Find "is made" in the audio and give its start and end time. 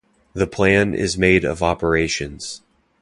0.95-1.45